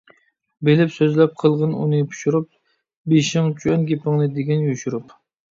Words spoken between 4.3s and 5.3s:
دېگىن يوشۇرۇپ.